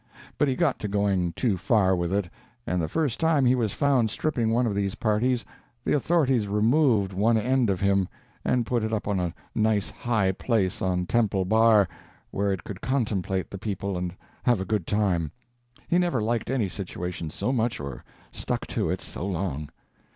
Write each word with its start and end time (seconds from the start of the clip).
But 0.39 0.47
he 0.47 0.55
got 0.55 0.79
to 0.79 0.87
going 0.87 1.31
too 1.33 1.57
far 1.57 1.95
with 1.95 2.11
it; 2.11 2.27
and 2.65 2.81
the 2.81 2.87
first 2.87 3.19
time 3.19 3.45
he 3.45 3.53
was 3.53 3.71
found 3.71 4.09
stripping 4.09 4.49
one 4.49 4.65
of 4.65 4.73
these 4.73 4.95
parties, 4.95 5.45
the 5.85 5.93
authorities 5.93 6.47
removed 6.47 7.13
one 7.13 7.37
end 7.37 7.69
of 7.69 7.81
him, 7.81 8.09
and 8.43 8.65
put 8.65 8.81
it 8.83 8.91
up 8.91 9.07
on 9.07 9.19
a 9.19 9.35
nice 9.53 9.91
high 9.91 10.31
place 10.31 10.81
on 10.81 11.05
Temple 11.05 11.45
Bar, 11.45 11.87
where 12.31 12.51
it 12.51 12.63
could 12.63 12.81
contemplate 12.81 13.51
the 13.51 13.59
people 13.59 13.95
and 13.95 14.15
have 14.41 14.59
a 14.59 14.65
good 14.65 14.87
time. 14.87 15.29
He 15.87 15.99
never 15.99 16.19
liked 16.19 16.49
any 16.49 16.67
situation 16.67 17.29
so 17.29 17.51
much 17.53 17.79
or 17.79 18.03
stuck 18.31 18.65
to 18.69 18.89
it 18.89 19.01
so 19.03 19.27
long. 19.27 19.69